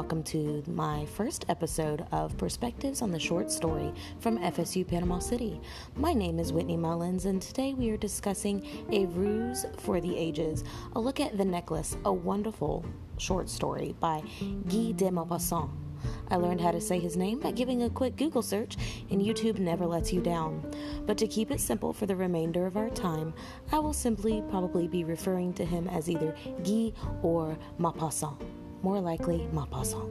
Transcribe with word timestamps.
welcome 0.00 0.22
to 0.22 0.62
my 0.66 1.04
first 1.04 1.44
episode 1.50 2.06
of 2.10 2.34
Perspectives 2.38 3.02
on 3.02 3.10
the 3.10 3.20
Short 3.20 3.52
Story 3.52 3.92
from 4.18 4.38
FSU 4.38 4.88
Panama 4.88 5.18
City. 5.18 5.60
My 5.94 6.14
name 6.14 6.38
is 6.38 6.54
Whitney 6.54 6.78
Mullins, 6.78 7.26
and 7.26 7.42
today 7.42 7.74
we 7.74 7.90
are 7.90 7.98
discussing 7.98 8.66
A 8.92 9.04
Ruse 9.04 9.66
for 9.76 10.00
the 10.00 10.16
Ages, 10.16 10.64
a 10.94 10.98
look 10.98 11.20
at 11.20 11.36
The 11.36 11.44
Necklace, 11.44 11.98
a 12.06 12.12
wonderful 12.14 12.82
short 13.18 13.50
story 13.50 13.94
by 14.00 14.22
Guy 14.70 14.92
de 14.92 15.10
Maupassant. 15.10 15.68
I 16.30 16.36
learned 16.36 16.62
how 16.62 16.70
to 16.70 16.80
say 16.80 16.98
his 16.98 17.18
name 17.18 17.38
by 17.38 17.50
giving 17.50 17.82
a 17.82 17.90
quick 17.90 18.16
Google 18.16 18.40
search, 18.40 18.78
and 19.10 19.20
YouTube 19.20 19.58
never 19.58 19.84
lets 19.84 20.14
you 20.14 20.22
down. 20.22 20.64
But 21.04 21.18
to 21.18 21.28
keep 21.28 21.50
it 21.50 21.60
simple 21.60 21.92
for 21.92 22.06
the 22.06 22.16
remainder 22.16 22.64
of 22.64 22.78
our 22.78 22.88
time, 22.88 23.34
I 23.70 23.78
will 23.78 23.92
simply 23.92 24.42
probably 24.48 24.88
be 24.88 25.04
referring 25.04 25.52
to 25.54 25.64
him 25.66 25.88
as 25.88 26.08
either 26.08 26.34
Guy 26.64 26.94
or 27.22 27.58
Maupassant. 27.78 28.40
More 28.82 29.00
likely, 29.00 29.46
Maupassant. 29.52 30.10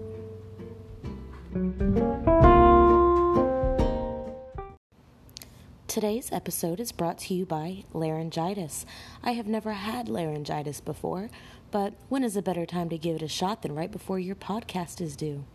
Today's 5.87 6.31
episode 6.31 6.79
is 6.79 6.91
brought 6.91 7.17
to 7.17 7.33
you 7.33 7.47
by 7.47 7.83
laryngitis. 7.93 8.85
I 9.23 9.31
have 9.31 9.47
never 9.47 9.73
had 9.73 10.07
laryngitis 10.07 10.81
before, 10.81 11.31
but 11.71 11.93
when 12.09 12.23
is 12.23 12.37
a 12.37 12.43
better 12.43 12.67
time 12.67 12.89
to 12.89 12.97
give 12.97 13.15
it 13.15 13.21
a 13.23 13.27
shot 13.27 13.63
than 13.63 13.73
right 13.73 13.91
before 13.91 14.19
your 14.19 14.35
podcast 14.35 15.01
is 15.01 15.15
due? 15.15 15.45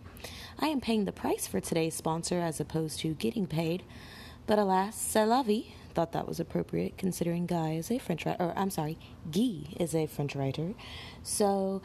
I 0.59 0.66
am 0.66 0.80
paying 0.80 1.04
the 1.04 1.12
price 1.12 1.46
for 1.46 1.60
today's 1.60 1.95
sponsor 1.95 2.40
as 2.40 2.59
opposed 2.59 2.98
to 3.01 3.15
getting 3.15 3.46
paid. 3.46 3.84
But 4.46 4.59
alas, 4.59 4.96
c'est 4.96 5.24
la 5.24 5.42
vie. 5.42 5.74
Thought 5.95 6.12
that 6.12 6.26
was 6.26 6.40
appropriate 6.40 6.98
considering 6.98 7.46
Guy 7.46 7.74
is 7.74 7.90
a 7.90 7.98
French 7.98 8.26
writer, 8.26 8.42
or 8.42 8.59
I'm 8.59 8.70
sorry, 8.70 8.98
Guy 9.30 9.68
is 9.78 9.95
a 9.95 10.06
French 10.06 10.34
writer. 10.34 10.74
So, 11.23 11.80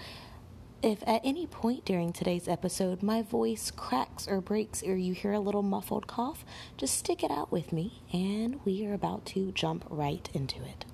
if 0.81 1.03
at 1.07 1.21
any 1.25 1.45
point 1.45 1.83
during 1.83 2.13
today's 2.13 2.47
episode 2.47 3.03
my 3.03 3.21
voice 3.21 3.69
cracks 3.71 4.27
or 4.27 4.39
breaks 4.39 4.81
or 4.83 4.95
you 4.95 5.13
hear 5.13 5.33
a 5.33 5.39
little 5.39 5.61
muffled 5.61 6.07
cough, 6.07 6.45
just 6.77 6.97
stick 6.97 7.23
it 7.23 7.31
out 7.31 7.51
with 7.51 7.73
me 7.73 8.01
and 8.13 8.59
we 8.65 8.85
are 8.85 8.93
about 8.93 9.25
to 9.25 9.51
jump 9.51 9.85
right 9.89 10.29
into 10.33 10.57
it. 10.63 10.85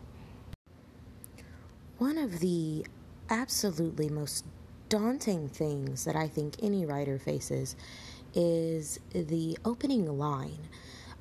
One 1.97 2.17
of 2.17 2.39
the 2.39 2.85
absolutely 3.29 4.09
most 4.09 4.45
daunting 4.89 5.49
things 5.49 6.05
that 6.05 6.15
I 6.15 6.27
think 6.27 6.55
any 6.61 6.85
writer 6.85 7.19
faces 7.19 7.75
is 8.33 8.99
the 9.13 9.57
opening 9.63 10.17
line. 10.17 10.67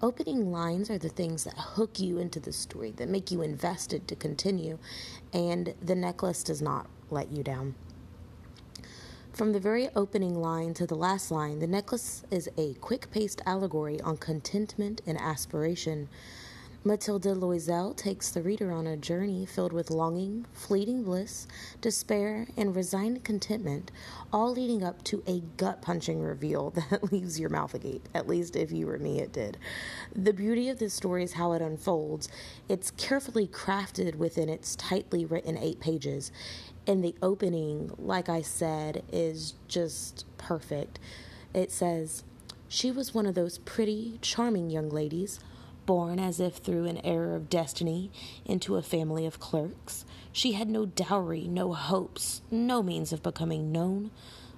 Opening 0.02 0.50
lines 0.50 0.90
are 0.90 0.98
the 0.98 1.08
things 1.08 1.44
that 1.44 1.54
hook 1.56 2.00
you 2.00 2.18
into 2.18 2.40
the 2.40 2.52
story, 2.52 2.92
that 2.96 3.08
make 3.08 3.30
you 3.30 3.42
invested 3.42 4.08
to 4.08 4.16
continue, 4.16 4.78
and 5.32 5.74
the 5.80 5.94
necklace 5.94 6.42
does 6.42 6.60
not 6.60 6.88
let 7.10 7.30
you 7.30 7.42
down. 7.42 7.74
From 9.34 9.50
the 9.50 9.58
very 9.58 9.88
opening 9.96 10.40
line 10.40 10.74
to 10.74 10.86
the 10.86 10.94
last 10.94 11.32
line, 11.32 11.58
the 11.58 11.66
necklace 11.66 12.22
is 12.30 12.48
a 12.56 12.74
quick 12.74 13.10
paced 13.10 13.42
allegory 13.44 14.00
on 14.00 14.16
contentment 14.16 15.00
and 15.08 15.20
aspiration. 15.20 16.08
Mathilde 16.84 17.24
Loisel 17.24 17.96
takes 17.96 18.30
the 18.30 18.42
reader 18.42 18.70
on 18.70 18.86
a 18.86 18.96
journey 18.96 19.44
filled 19.44 19.72
with 19.72 19.90
longing, 19.90 20.46
fleeting 20.52 21.02
bliss, 21.02 21.48
despair, 21.80 22.46
and 22.56 22.76
resigned 22.76 23.24
contentment, 23.24 23.90
all 24.32 24.52
leading 24.52 24.84
up 24.84 25.02
to 25.04 25.24
a 25.26 25.40
gut 25.56 25.82
punching 25.82 26.20
reveal 26.20 26.70
that 26.90 27.10
leaves 27.10 27.40
your 27.40 27.48
mouth 27.48 27.74
agape. 27.74 28.08
At 28.14 28.28
least 28.28 28.54
if 28.54 28.70
you 28.70 28.86
were 28.86 28.98
me, 28.98 29.20
it 29.20 29.32
did. 29.32 29.56
The 30.14 30.34
beauty 30.34 30.68
of 30.68 30.78
this 30.78 30.94
story 30.94 31.24
is 31.24 31.32
how 31.32 31.54
it 31.54 31.62
unfolds. 31.62 32.28
It's 32.68 32.92
carefully 32.92 33.48
crafted 33.48 34.14
within 34.14 34.48
its 34.48 34.76
tightly 34.76 35.24
written 35.24 35.58
eight 35.58 35.80
pages. 35.80 36.30
And 36.86 37.02
the 37.02 37.14
opening, 37.22 37.90
like 37.98 38.28
I 38.28 38.42
said, 38.42 39.04
is 39.10 39.54
just 39.68 40.26
perfect. 40.36 40.98
It 41.54 41.72
says, 41.72 42.24
She 42.68 42.90
was 42.90 43.14
one 43.14 43.26
of 43.26 43.34
those 43.34 43.58
pretty, 43.58 44.18
charming 44.20 44.70
young 44.70 44.90
ladies 44.90 45.40
Born 45.86 46.18
as 46.18 46.40
if 46.40 46.56
through 46.56 46.86
an 46.86 47.04
error 47.04 47.34
of 47.34 47.50
destiny 47.50 48.10
into 48.46 48.76
a 48.76 48.82
family 48.82 49.26
of 49.26 49.38
clerks, 49.38 50.06
she 50.32 50.52
had 50.52 50.68
no 50.68 50.86
dowry, 50.86 51.46
no 51.46 51.74
hopes, 51.74 52.40
no 52.50 52.82
means 52.82 53.12
of 53.12 53.22
becoming 53.22 53.70
known, 53.70 54.10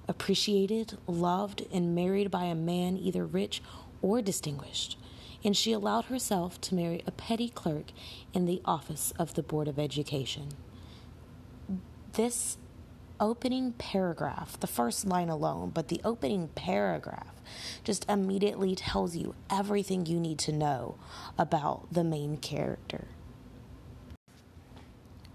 appreciated, 0.07 0.97
loved, 1.05 1.65
and 1.71 1.93
married 1.93 2.31
by 2.31 2.45
a 2.45 2.55
man 2.55 2.95
either 2.95 3.25
rich 3.25 3.61
or 4.01 4.21
distinguished. 4.21 4.97
And 5.43 5.55
she 5.55 5.73
allowed 5.73 6.05
herself 6.05 6.61
to 6.61 6.75
marry 6.75 7.03
a 7.05 7.11
petty 7.11 7.49
clerk 7.49 7.91
in 8.33 8.45
the 8.45 8.61
office 8.63 9.11
of 9.19 9.33
the 9.33 9.43
Board 9.43 9.67
of 9.67 9.77
Education. 9.77 10.53
This 12.17 12.57
opening 13.19 13.73
paragraph, 13.73 14.59
the 14.59 14.65
first 14.65 15.05
line 15.05 15.29
alone, 15.29 15.69
but 15.71 15.89
the 15.89 16.01
opening 16.03 16.47
paragraph 16.47 17.35
just 17.83 18.09
immediately 18.09 18.73
tells 18.73 19.15
you 19.15 19.35
everything 19.51 20.07
you 20.07 20.19
need 20.19 20.39
to 20.39 20.51
know 20.51 20.95
about 21.37 21.85
the 21.93 22.03
main 22.03 22.37
character. 22.37 23.09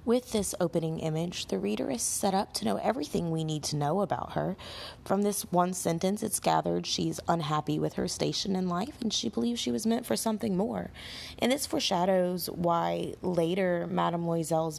With 0.05 0.33
this 0.33 0.53
opening 0.59 0.99
image, 0.99 1.47
the 1.47 1.61
reader 1.61 1.89
is 1.89 2.03
set 2.03 2.35
up 2.35 2.53
to 2.55 2.65
know 2.65 2.77
everything 2.79 3.31
we 3.31 3.45
need 3.45 3.63
to 3.65 3.77
know 3.77 4.01
about 4.01 4.33
her. 4.33 4.57
From 5.05 5.23
this 5.23 5.43
one 5.53 5.73
sentence, 5.75 6.25
it's 6.25 6.41
gathered 6.41 6.87
she's 6.87 7.21
unhappy 7.29 7.79
with 7.79 7.93
her 7.93 8.09
station 8.09 8.57
in 8.57 8.69
life 8.69 9.01
and 9.01 9.13
she 9.13 9.29
believes 9.29 9.61
she 9.61 9.71
was 9.71 9.87
meant 9.87 10.05
for 10.05 10.17
something 10.17 10.57
more. 10.57 10.91
And 11.39 11.53
this 11.53 11.67
foreshadows 11.67 12.51
why 12.51 13.15
later 13.23 13.87
Madame 13.89 14.27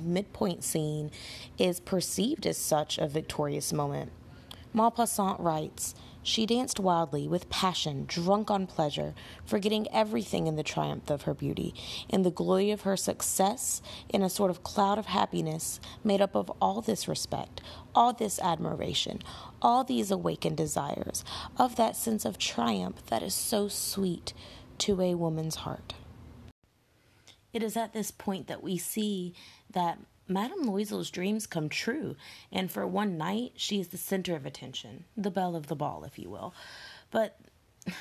midpoint 0.03 0.62
scene 0.62 1.09
is 1.57 1.79
perceived 1.79 2.45
as 2.45 2.57
such 2.57 2.97
a 2.97 3.07
victorious 3.07 3.72
moment. 3.72 4.12
Maupassant 4.75 5.39
writes, 5.39 5.95
she 6.23 6.45
danced 6.45 6.79
wildly, 6.79 7.28
with 7.28 7.50
passion, 7.50 8.06
drunk 8.07 8.50
on 8.50 8.66
pleasure, 8.66 9.13
forgetting 9.45 9.88
everything 9.91 10.47
in 10.47 10.56
the 10.56 10.63
triumph 10.63 11.09
of 11.09 11.23
her 11.23 11.34
beauty, 11.34 11.75
in 12.09 12.23
the 12.23 12.31
glory 12.31 12.72
of 12.72 12.81
her 12.81 12.97
success, 12.97 13.81
in 14.09 14.22
a 14.23 14.29
sort 14.29 14.50
of 14.50 14.63
cloud 14.63 14.97
of 14.97 15.07
happiness 15.07 15.79
made 16.03 16.22
up 16.22 16.35
of 16.35 16.50
all 16.62 16.81
this 16.81 17.07
respect, 17.07 17.62
all 17.94 18.13
this 18.13 18.39
admiration, 18.39 19.22
all 19.62 19.83
these 19.83 20.09
awakened 20.09 20.57
desires, 20.57 21.23
of 21.57 21.75
that 21.75 21.95
sense 21.95 22.25
of 22.25 22.38
triumph 22.38 23.06
that 23.07 23.22
is 23.22 23.33
so 23.33 23.67
sweet 23.67 24.33
to 24.78 25.01
a 25.01 25.16
woman's 25.16 25.56
heart. 25.56 25.94
It 27.51 27.62
is 27.62 27.78
at 27.78 27.94
this 27.94 28.09
point 28.09 28.47
that 28.47 28.63
we 28.63 28.78
see 28.78 29.35
that 29.69 30.00
Madame 30.28 30.66
Loisel's 30.66 31.09
dreams 31.09 31.45
come 31.45 31.69
true, 31.69 32.16
and 32.51 32.72
for 32.72 32.88
one 32.88 33.17
night 33.17 33.53
she 33.56 33.79
is 33.79 33.89
the 33.89 33.97
center 33.97 34.35
of 34.35 34.45
attention, 34.45 35.03
the 35.17 35.31
belle 35.31 35.56
of 35.56 35.67
the 35.67 35.75
ball, 35.75 36.03
if 36.03 36.17
you 36.17 36.29
will. 36.29 36.53
But 37.11 37.38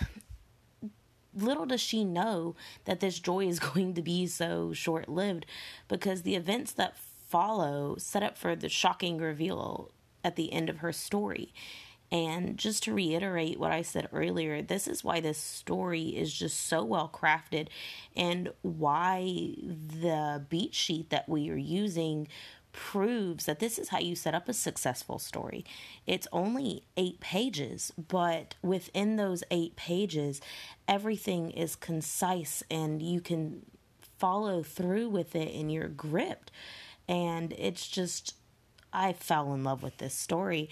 little 1.34 1.66
does 1.66 1.80
she 1.80 2.04
know 2.04 2.54
that 2.84 3.00
this 3.00 3.18
joy 3.18 3.46
is 3.46 3.58
going 3.74 3.94
to 3.94 4.02
be 4.02 4.26
so 4.26 4.72
short 4.72 5.08
lived 5.08 5.46
because 5.88 6.22
the 6.22 6.36
events 6.36 6.72
that 6.72 6.96
follow 6.96 7.96
set 7.98 8.22
up 8.22 8.36
for 8.36 8.54
the 8.54 8.68
shocking 8.68 9.18
reveal 9.18 9.90
at 10.22 10.36
the 10.36 10.52
end 10.52 10.68
of 10.68 10.78
her 10.78 10.92
story. 10.92 11.52
And 12.12 12.58
just 12.58 12.82
to 12.82 12.92
reiterate 12.92 13.58
what 13.58 13.72
I 13.72 13.80
said 13.80 14.06
earlier, 14.12 14.60
this 14.60 14.86
is 14.86 15.02
why 15.02 15.20
this 15.20 15.38
story 15.38 16.08
is 16.08 16.30
just 16.32 16.60
so 16.60 16.84
well 16.84 17.10
crafted 17.12 17.68
and 18.14 18.52
why 18.60 19.54
the 19.62 20.44
beat 20.50 20.74
sheet 20.74 21.08
that 21.08 21.26
we 21.26 21.50
are 21.50 21.56
using 21.56 22.28
proves 22.72 23.46
that 23.46 23.60
this 23.60 23.78
is 23.78 23.88
how 23.88 23.98
you 23.98 24.14
set 24.14 24.34
up 24.34 24.46
a 24.48 24.52
successful 24.52 25.18
story. 25.18 25.64
It's 26.06 26.28
only 26.32 26.84
eight 26.98 27.18
pages, 27.20 27.92
but 27.96 28.56
within 28.62 29.16
those 29.16 29.42
eight 29.50 29.74
pages, 29.76 30.42
everything 30.86 31.50
is 31.50 31.76
concise 31.76 32.62
and 32.70 33.00
you 33.00 33.22
can 33.22 33.64
follow 34.18 34.62
through 34.62 35.08
with 35.08 35.34
it 35.34 35.54
and 35.54 35.72
you're 35.72 35.88
gripped. 35.88 36.50
And 37.08 37.52
it's 37.54 37.88
just, 37.88 38.34
I 38.92 39.12
fell 39.12 39.52
in 39.54 39.64
love 39.64 39.82
with 39.82 39.98
this 39.98 40.14
story. 40.14 40.68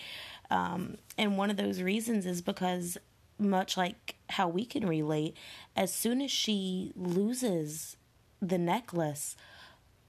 Um, 0.51 0.99
and 1.17 1.39
one 1.39 1.51
of 1.51 1.57
those 1.57 1.81
reasons 1.81 2.27
is 2.27 2.43
because, 2.43 2.99
much 3.39 3.77
like 3.77 4.17
how 4.31 4.49
we 4.49 4.65
can 4.65 4.87
relate, 4.87 5.37
as 5.77 5.93
soon 5.93 6.21
as 6.21 6.31
she 6.31 6.93
loses 6.97 7.97
the 8.43 8.59
necklace, 8.59 9.37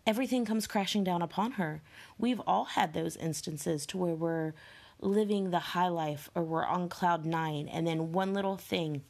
everything 0.05 0.45
comes 0.45 0.67
crashing 0.67 1.03
down 1.03 1.21
upon 1.21 1.53
her. 1.53 1.81
We've 2.17 2.41
all 2.41 2.65
had 2.65 2.93
those 2.93 3.15
instances 3.17 3.85
to 3.87 3.97
where 3.97 4.15
we're 4.15 4.53
living 4.99 5.49
the 5.49 5.59
high 5.59 5.87
life 5.87 6.29
or 6.35 6.43
we're 6.43 6.65
on 6.65 6.89
cloud 6.89 7.25
nine, 7.25 7.67
and 7.67 7.87
then 7.87 8.11
one 8.11 8.33
little 8.33 8.57
thing 8.57 9.03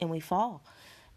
and 0.00 0.10
we 0.10 0.20
fall. 0.20 0.62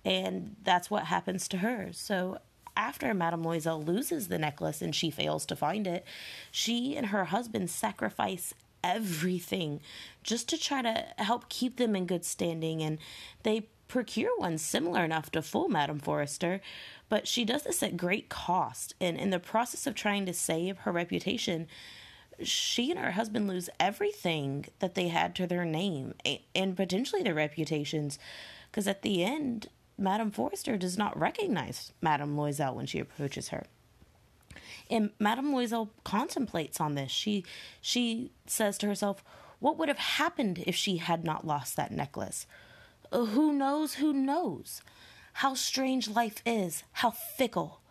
And 0.05 0.55
that's 0.63 0.89
what 0.89 1.05
happens 1.05 1.47
to 1.49 1.57
her. 1.57 1.89
So 1.91 2.37
after 2.75 3.13
Madame 3.13 3.43
Loisel 3.43 3.85
loses 3.85 4.27
the 4.27 4.39
necklace 4.39 4.81
and 4.81 4.93
she 4.93 5.09
fails 5.09 5.45
to 5.47 5.55
find 5.55 5.87
it, 5.87 6.05
she 6.51 6.95
and 6.95 7.07
her 7.07 7.25
husband 7.25 7.69
sacrifice 7.69 8.53
everything 8.83 9.81
just 10.23 10.47
to 10.49 10.57
try 10.57 10.81
to 10.81 11.05
help 11.17 11.49
keep 11.49 11.77
them 11.77 11.95
in 11.95 12.05
good 12.05 12.23
standing. 12.23 12.83
And 12.83 12.99
they 13.43 13.67
procure 13.87 14.37
one 14.37 14.57
similar 14.57 15.03
enough 15.03 15.31
to 15.31 15.41
fool 15.41 15.69
Madame 15.69 15.99
Forrester, 15.99 16.61
but 17.09 17.27
she 17.27 17.45
does 17.45 17.63
this 17.63 17.83
at 17.83 17.97
great 17.97 18.29
cost. 18.29 18.93
And 18.99 19.17
in 19.17 19.29
the 19.29 19.39
process 19.39 19.87
of 19.87 19.95
trying 19.95 20.25
to 20.25 20.33
save 20.33 20.79
her 20.79 20.91
reputation, 20.91 21.67
she 22.43 22.91
and 22.91 22.99
her 22.99 23.11
husband 23.11 23.47
lose 23.47 23.69
everything 23.79 24.65
that 24.79 24.95
they 24.95 25.07
had 25.07 25.35
to 25.35 25.47
their 25.47 25.65
name 25.65 26.13
and 26.53 26.75
potentially 26.75 27.23
their 27.23 27.33
reputations. 27.33 28.19
Because 28.69 28.87
at 28.87 29.03
the 29.03 29.23
end, 29.23 29.67
Madame 29.97 30.31
Forrester 30.31 30.77
does 30.77 30.97
not 30.97 31.17
recognize 31.17 31.93
Madame 32.01 32.35
Loisel 32.35 32.75
when 32.75 32.85
she 32.85 32.99
approaches 32.99 33.49
her. 33.49 33.65
And 34.89 35.11
Madame 35.19 35.51
Loisel 35.53 35.89
contemplates 36.03 36.79
on 36.79 36.95
this. 36.95 37.11
She 37.11 37.43
she 37.81 38.31
says 38.45 38.77
to 38.79 38.87
herself, 38.87 39.23
"What 39.59 39.77
would 39.77 39.87
have 39.87 39.97
happened 39.97 40.63
if 40.67 40.75
she 40.75 40.97
had 40.97 41.23
not 41.23 41.47
lost 41.47 41.75
that 41.75 41.91
necklace? 41.91 42.45
Uh, 43.11 43.25
who 43.25 43.53
knows? 43.53 43.95
Who 43.95 44.13
knows? 44.13 44.81
How 45.33 45.53
strange 45.53 46.07
life 46.07 46.41
is. 46.45 46.83
How 46.93 47.11
fickle. 47.11 47.81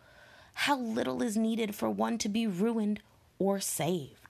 How 0.53 0.77
little 0.77 1.21
is 1.21 1.35
needed 1.35 1.75
for 1.75 1.89
one 1.89 2.17
to 2.19 2.29
be 2.29 2.47
ruined 2.47 3.01
or 3.39 3.59
saved." 3.59 4.24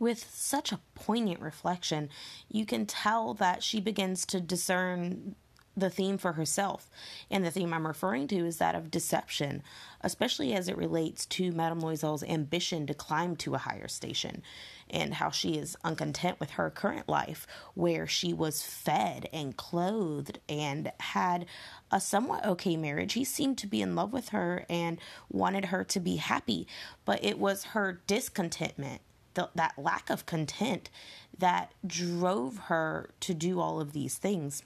With 0.00 0.28
such 0.32 0.72
a 0.72 0.80
poignant 0.96 1.40
reflection, 1.40 2.08
you 2.48 2.66
can 2.66 2.86
tell 2.86 3.34
that 3.34 3.62
she 3.62 3.80
begins 3.80 4.26
to 4.26 4.40
discern 4.40 5.36
the 5.76 5.90
theme 5.90 6.18
for 6.18 6.32
herself. 6.32 6.90
And 7.30 7.44
the 7.44 7.50
theme 7.50 7.72
I'm 7.72 7.86
referring 7.86 8.26
to 8.28 8.46
is 8.46 8.58
that 8.58 8.74
of 8.74 8.90
deception, 8.90 9.62
especially 10.00 10.52
as 10.52 10.68
it 10.68 10.76
relates 10.76 11.26
to 11.26 11.52
Madame 11.52 11.80
Loisel's 11.80 12.24
ambition 12.24 12.86
to 12.86 12.94
climb 12.94 13.36
to 13.36 13.54
a 13.54 13.58
higher 13.58 13.86
station 13.86 14.42
and 14.88 15.14
how 15.14 15.30
she 15.30 15.54
is 15.54 15.76
uncontent 15.84 16.40
with 16.40 16.50
her 16.50 16.70
current 16.70 17.08
life, 17.08 17.46
where 17.74 18.06
she 18.06 18.32
was 18.32 18.62
fed 18.62 19.28
and 19.32 19.56
clothed 19.56 20.40
and 20.48 20.90
had 20.98 21.46
a 21.92 22.00
somewhat 22.00 22.44
okay 22.44 22.76
marriage. 22.76 23.12
He 23.12 23.24
seemed 23.24 23.58
to 23.58 23.68
be 23.68 23.80
in 23.80 23.94
love 23.94 24.12
with 24.12 24.30
her 24.30 24.64
and 24.68 24.98
wanted 25.30 25.66
her 25.66 25.84
to 25.84 26.00
be 26.00 26.16
happy, 26.16 26.66
but 27.04 27.24
it 27.24 27.38
was 27.38 27.64
her 27.64 28.00
discontentment 28.08 29.02
that 29.34 29.72
lack 29.78 30.10
of 30.10 30.26
content 30.26 30.90
that 31.36 31.72
drove 31.86 32.56
her 32.66 33.10
to 33.20 33.34
do 33.34 33.60
all 33.60 33.80
of 33.80 33.92
these 33.92 34.16
things. 34.16 34.62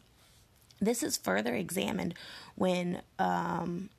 This 0.81 1.03
is 1.03 1.17
further 1.17 1.55
examined 1.55 2.15
when 2.57 3.03
um, 3.19 3.91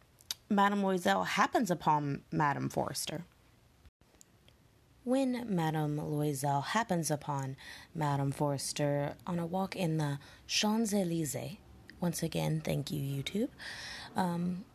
Madame 0.50 0.81
Loisel 0.81 1.25
happens 1.25 1.71
upon 1.71 2.21
Madame 2.31 2.69
Forrester. 2.69 3.23
When 5.03 5.45
Madame 5.47 5.97
Loisel 5.97 6.63
happens 6.63 7.12
upon 7.12 7.56
Madame 7.94 8.31
Forrester 8.31 9.13
on 9.25 9.39
a 9.39 9.45
walk 9.45 9.75
in 9.75 9.97
the 9.97 10.19
Champs 10.47 10.94
Elysees, 10.94 11.57
once 12.00 12.21
again, 12.21 12.62
thank 12.63 12.91
you, 12.91 13.01
YouTube. 13.01 13.50
Um, 14.15 14.65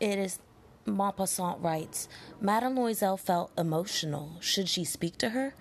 it 0.00 0.18
is 0.18 0.38
Maupassant 0.86 1.62
writes 1.62 2.08
Madame 2.40 2.76
Loisel 2.76 3.18
felt 3.18 3.52
emotional. 3.56 4.36
Should 4.40 4.68
she 4.68 4.84
speak 4.84 5.18
to 5.18 5.30
her? 5.30 5.54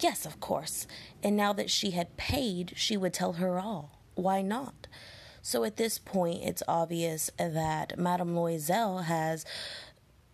Yes, 0.00 0.24
of 0.24 0.40
course. 0.40 0.86
And 1.22 1.36
now 1.36 1.52
that 1.52 1.70
she 1.70 1.92
had 1.92 2.16
paid, 2.16 2.72
she 2.76 2.96
would 2.96 3.12
tell 3.12 3.34
her 3.34 3.58
all. 3.58 3.98
Why 4.14 4.42
not? 4.42 4.86
So 5.42 5.64
at 5.64 5.76
this 5.76 5.98
point, 5.98 6.42
it's 6.44 6.62
obvious 6.68 7.30
that 7.38 7.98
Madame 7.98 8.34
Loisel 8.34 9.04
has 9.04 9.44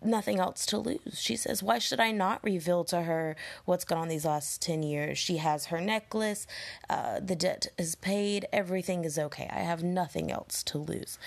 nothing 0.04 0.38
else 0.38 0.66
to 0.66 0.78
lose. 0.78 1.20
She 1.20 1.36
says, 1.36 1.62
Why 1.62 1.78
should 1.78 2.00
I 2.00 2.10
not 2.10 2.42
reveal 2.44 2.84
to 2.84 3.02
her 3.02 3.36
what's 3.64 3.84
gone 3.84 3.98
on 3.98 4.08
these 4.08 4.24
last 4.24 4.60
10 4.62 4.82
years? 4.82 5.18
She 5.18 5.38
has 5.38 5.66
her 5.66 5.80
necklace, 5.80 6.46
uh, 6.90 7.20
the 7.20 7.36
debt 7.36 7.68
is 7.78 7.94
paid, 7.94 8.46
everything 8.52 9.04
is 9.04 9.18
okay. 9.18 9.48
I 9.50 9.60
have 9.60 9.82
nothing 9.82 10.30
else 10.30 10.62
to 10.64 10.78
lose. 10.78 11.18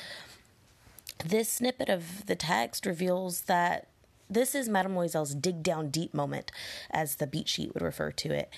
This 1.25 1.49
snippet 1.49 1.89
of 1.89 2.25
the 2.25 2.35
text 2.35 2.85
reveals 2.85 3.41
that 3.41 3.87
this 4.29 4.53
is 4.53 4.67
Madame 4.67 4.95
Loisel's 4.95 5.33
dig 5.33 5.63
down 5.63 5.89
deep 5.89 6.13
moment, 6.13 6.51
as 6.91 7.15
the 7.15 7.27
beat 7.27 7.47
sheet 7.47 7.73
would 7.73 7.83
refer 7.83 8.11
to 8.11 8.31
it. 8.33 8.49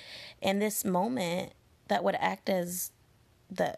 And 0.41 0.61
this 0.61 0.83
moment 0.83 1.53
that 1.88 2.03
would 2.03 2.15
act 2.19 2.50
as 2.50 2.91
the 3.50 3.77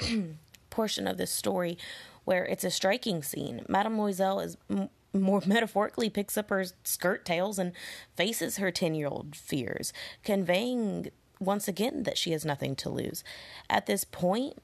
portion 0.70 1.06
of 1.06 1.16
this 1.16 1.30
story 1.30 1.78
where 2.24 2.44
it's 2.44 2.64
a 2.64 2.70
striking 2.70 3.22
scene. 3.22 3.64
Mademoiselle 3.68 4.40
is 4.40 4.56
m- 4.68 4.90
more 5.14 5.42
metaphorically 5.46 6.10
picks 6.10 6.36
up 6.36 6.50
her 6.50 6.64
skirt 6.84 7.24
tails 7.24 7.58
and 7.58 7.72
faces 8.16 8.56
her 8.56 8.70
10 8.70 8.94
year 8.94 9.08
old 9.08 9.34
fears, 9.36 9.92
conveying 10.24 11.10
once 11.40 11.68
again 11.68 12.02
that 12.02 12.18
she 12.18 12.32
has 12.32 12.44
nothing 12.44 12.74
to 12.76 12.90
lose. 12.90 13.22
At 13.70 13.86
this 13.86 14.04
point, 14.04 14.58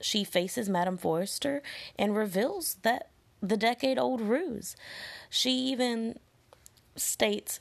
she 0.00 0.24
faces 0.24 0.68
Madame 0.68 0.96
Forrester 0.96 1.62
and 1.98 2.16
reveals 2.16 2.76
that 2.82 3.10
the 3.42 3.56
decade 3.56 3.98
old 3.98 4.20
ruse. 4.20 4.76
She 5.28 5.50
even 5.50 6.18
states, 6.96 7.60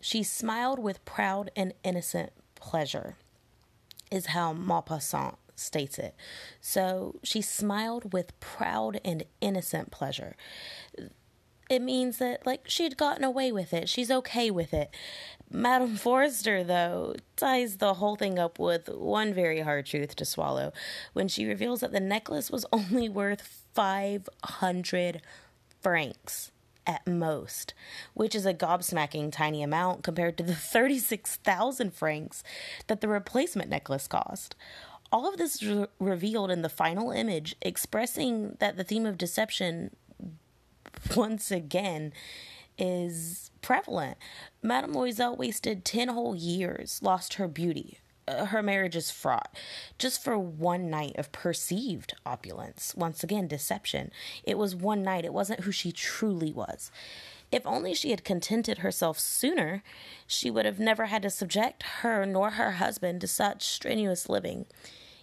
She 0.00 0.22
smiled 0.22 0.78
with 0.78 1.04
proud 1.04 1.50
and 1.56 1.72
innocent 1.82 2.32
pleasure, 2.54 3.16
is 4.10 4.26
how 4.26 4.52
Maupassant 4.52 5.36
states 5.56 5.98
it. 5.98 6.14
So 6.60 7.16
she 7.22 7.40
smiled 7.40 8.12
with 8.12 8.38
proud 8.40 9.00
and 9.04 9.24
innocent 9.40 9.90
pleasure 9.90 10.36
it 11.68 11.80
means 11.80 12.18
that 12.18 12.46
like 12.46 12.68
she'd 12.68 12.96
gotten 12.96 13.24
away 13.24 13.52
with 13.52 13.72
it. 13.72 13.88
She's 13.88 14.10
okay 14.10 14.50
with 14.50 14.74
it. 14.74 14.90
Madame 15.50 15.96
Forrester, 16.04 16.64
though, 16.64 17.14
ties 17.36 17.76
the 17.76 17.94
whole 17.94 18.16
thing 18.16 18.38
up 18.38 18.58
with 18.58 18.88
one 18.88 19.32
very 19.32 19.60
hard 19.60 19.86
truth 19.86 20.16
to 20.16 20.24
swallow 20.24 20.72
when 21.12 21.28
she 21.28 21.46
reveals 21.46 21.80
that 21.80 21.92
the 21.92 22.00
necklace 22.00 22.50
was 22.50 22.66
only 22.72 23.08
worth 23.08 23.42
500 23.74 25.20
francs 25.80 26.50
at 26.86 27.06
most, 27.06 27.72
which 28.12 28.34
is 28.34 28.44
a 28.44 28.54
gobsmacking 28.54 29.32
tiny 29.32 29.62
amount 29.62 30.02
compared 30.02 30.36
to 30.36 30.44
the 30.44 30.54
36,000 30.54 31.94
francs 31.94 32.42
that 32.88 33.00
the 33.00 33.08
replacement 33.08 33.70
necklace 33.70 34.06
cost. 34.06 34.54
All 35.12 35.28
of 35.28 35.36
this 35.36 35.62
is 35.62 35.68
re- 35.68 35.86
revealed 36.00 36.50
in 36.50 36.62
the 36.62 36.68
final 36.68 37.10
image, 37.10 37.54
expressing 37.62 38.56
that 38.58 38.76
the 38.76 38.84
theme 38.84 39.06
of 39.06 39.16
deception 39.16 39.94
once 41.16 41.50
again 41.50 42.12
is 42.78 43.50
prevalent. 43.62 44.18
Madame 44.62 44.94
Loisel 44.94 45.36
wasted 45.36 45.84
10 45.84 46.08
whole 46.08 46.34
years, 46.34 47.00
lost 47.02 47.34
her 47.34 47.48
beauty. 47.48 47.98
Uh, 48.26 48.46
her 48.46 48.62
marriage 48.62 48.96
is 48.96 49.10
fraught 49.10 49.54
just 49.98 50.22
for 50.22 50.38
one 50.38 50.88
night 50.88 51.14
of 51.16 51.30
perceived 51.30 52.14
opulence. 52.24 52.94
Once 52.96 53.22
again, 53.22 53.46
deception. 53.46 54.10
It 54.44 54.56
was 54.56 54.74
one 54.74 55.02
night, 55.02 55.24
it 55.24 55.34
wasn't 55.34 55.60
who 55.60 55.72
she 55.72 55.92
truly 55.92 56.52
was. 56.52 56.90
If 57.52 57.66
only 57.66 57.94
she 57.94 58.10
had 58.10 58.24
contented 58.24 58.78
herself 58.78 59.18
sooner, 59.18 59.82
she 60.26 60.50
would 60.50 60.64
have 60.64 60.80
never 60.80 61.06
had 61.06 61.22
to 61.22 61.30
subject 61.30 61.82
her 62.00 62.24
nor 62.24 62.50
her 62.52 62.72
husband 62.72 63.20
to 63.20 63.28
such 63.28 63.62
strenuous 63.62 64.28
living. 64.28 64.66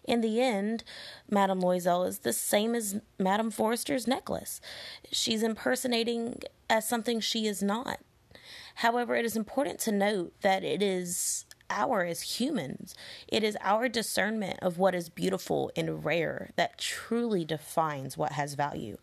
In 0.05 0.21
the 0.21 0.41
end, 0.41 0.83
Madame 1.29 1.61
Loisel 1.61 2.07
is 2.07 2.19
the 2.19 2.33
same 2.33 2.75
as 2.75 2.99
Madame 3.19 3.51
Forrester's 3.51 4.07
necklace. 4.07 4.59
She's 5.11 5.43
impersonating 5.43 6.41
as 6.69 6.87
something 6.87 7.19
she 7.19 7.45
is 7.45 7.61
not. 7.61 7.99
However, 8.75 9.15
it 9.15 9.25
is 9.25 9.35
important 9.35 9.79
to 9.81 9.91
note 9.91 10.33
that 10.41 10.63
it 10.63 10.81
is 10.81 11.45
our 11.69 12.03
as 12.03 12.21
humans. 12.39 12.95
It 13.27 13.43
is 13.43 13.57
our 13.61 13.87
discernment 13.87 14.59
of 14.61 14.77
what 14.77 14.95
is 14.95 15.09
beautiful 15.09 15.71
and 15.75 16.03
rare 16.03 16.51
that 16.55 16.77
truly 16.77 17.45
defines 17.45 18.17
what 18.17 18.33
has 18.33 18.55
value. 18.55 18.97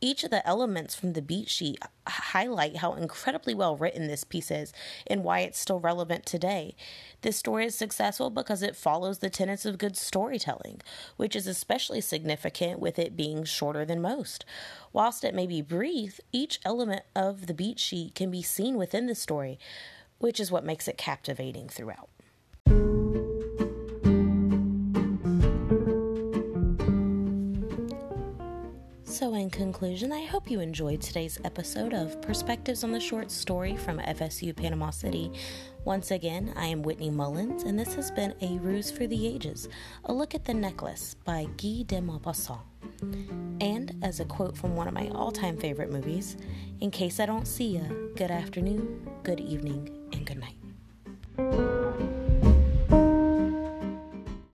Each 0.00 0.22
of 0.22 0.30
the 0.30 0.46
elements 0.46 0.94
from 0.94 1.14
the 1.14 1.22
beat 1.22 1.48
sheet 1.48 1.78
highlight 2.06 2.76
how 2.76 2.92
incredibly 2.94 3.52
well 3.52 3.76
written 3.76 4.06
this 4.06 4.22
piece 4.22 4.50
is 4.50 4.72
and 5.08 5.24
why 5.24 5.40
it's 5.40 5.58
still 5.58 5.80
relevant 5.80 6.24
today. 6.24 6.76
This 7.22 7.36
story 7.36 7.66
is 7.66 7.74
successful 7.74 8.30
because 8.30 8.62
it 8.62 8.76
follows 8.76 9.18
the 9.18 9.28
tenets 9.28 9.66
of 9.66 9.76
good 9.76 9.96
storytelling, 9.96 10.80
which 11.16 11.34
is 11.34 11.48
especially 11.48 12.00
significant 12.00 12.78
with 12.78 12.96
it 12.98 13.16
being 13.16 13.42
shorter 13.42 13.84
than 13.84 14.00
most. 14.00 14.44
Whilst 14.92 15.24
it 15.24 15.34
may 15.34 15.48
be 15.48 15.62
brief, 15.62 16.20
each 16.30 16.60
element 16.64 17.02
of 17.16 17.48
the 17.48 17.54
beat 17.54 17.80
sheet 17.80 18.14
can 18.14 18.30
be 18.30 18.42
seen 18.42 18.76
within 18.76 19.06
the 19.06 19.16
story, 19.16 19.58
which 20.18 20.38
is 20.38 20.52
what 20.52 20.64
makes 20.64 20.86
it 20.86 20.96
captivating 20.96 21.68
throughout. 21.68 22.08
So, 29.18 29.34
in 29.34 29.50
conclusion, 29.50 30.12
I 30.12 30.26
hope 30.26 30.48
you 30.48 30.60
enjoyed 30.60 31.00
today's 31.00 31.40
episode 31.42 31.92
of 31.92 32.22
Perspectives 32.22 32.84
on 32.84 32.92
the 32.92 33.00
Short 33.00 33.32
Story 33.32 33.76
from 33.76 33.98
FSU 33.98 34.54
Panama 34.54 34.90
City. 34.90 35.32
Once 35.84 36.12
again, 36.12 36.52
I 36.54 36.66
am 36.66 36.82
Whitney 36.82 37.10
Mullins, 37.10 37.64
and 37.64 37.76
this 37.76 37.94
has 37.94 38.12
been 38.12 38.32
A 38.42 38.60
Ruse 38.60 38.92
for 38.92 39.08
the 39.08 39.26
Ages 39.26 39.68
A 40.04 40.12
Look 40.12 40.36
at 40.36 40.44
the 40.44 40.54
Necklace 40.54 41.16
by 41.24 41.48
Guy 41.56 41.82
de 41.84 42.00
Maupassant. 42.00 42.60
And 43.60 43.92
as 44.04 44.20
a 44.20 44.24
quote 44.24 44.56
from 44.56 44.76
one 44.76 44.86
of 44.86 44.94
my 44.94 45.08
all 45.08 45.32
time 45.32 45.56
favorite 45.56 45.90
movies, 45.90 46.36
in 46.80 46.92
case 46.92 47.18
I 47.18 47.26
don't 47.26 47.48
see 47.48 47.76
ya, 47.76 47.88
good 48.14 48.30
afternoon, 48.30 49.04
good 49.24 49.40
evening, 49.40 49.90
and 50.12 50.24
good 50.26 50.38
night. 50.38 51.77